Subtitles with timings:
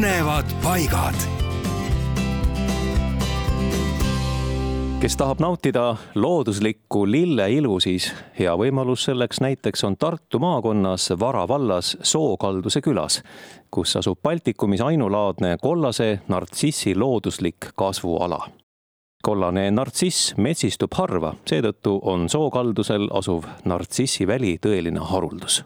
[0.00, 1.16] põnevad paigad.
[5.00, 8.06] kes tahab nautida looduslikku lilleilu, siis
[8.38, 13.18] hea võimalus selleks näiteks on Tartu maakonnas Vara vallas Sookalduse külas,
[13.70, 18.40] kus asub Baltikumis ainulaadne kollase nartsissi looduslik kasvuala
[19.22, 25.60] kollane nartsiss metsistub harva, seetõttu on sookaldusel asuv nartsissiväli tõeline haruldus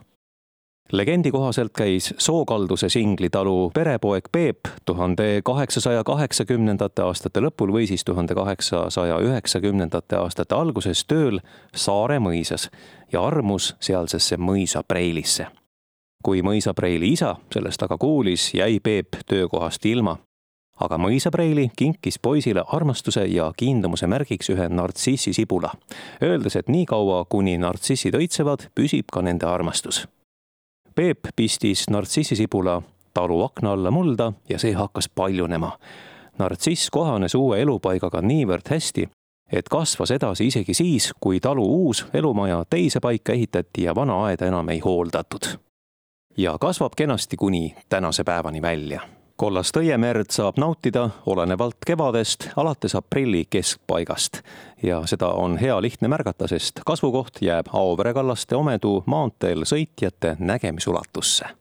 [0.93, 8.05] legendi kohaselt käis Sookalduse Singli talu perepoeg Peep tuhande kaheksasaja kaheksakümnendate aastate lõpul või siis
[8.05, 11.41] tuhande kaheksasaja üheksakümnendate aastate alguses tööl
[11.75, 12.71] Saare mõisas
[13.13, 15.47] ja armus sealsesse mõisapreilisse.
[16.25, 20.19] kui mõisapreili isa sellest aga kuulis, jäi Peep töökohast ilma
[20.81, 25.71] aga mõisapreili kinkis poisile armastuse ja kiindumuse märgiks ühe nartsissisibula,
[26.23, 30.09] öeldes, et niikaua, kuni nartsissid õitsevad, püsib ka nende armastus.
[30.95, 32.83] Peep pistis nartsissisibula
[33.15, 35.79] talu akna alla mulda ja see hakkas paljunema.
[36.39, 39.09] nartsiss kohanes uue elupaigaga niivõrd hästi,
[39.53, 44.47] et kasvas edasi isegi siis, kui talu uus elumaja teise paika ehitati ja vana aeda
[44.47, 45.59] enam ei hooldatud.
[46.37, 49.01] ja kasvab kenasti kuni tänase päevani välja
[49.45, 54.41] kollast õiemerd saab nautida olenevalt kevadest alates aprilli keskpaigast.
[54.83, 61.53] Ja seda on hea lihtne märgata, sest kasvukoht jääb Auvere kallaste Omeduu maanteel sõitjate nägemisulatusse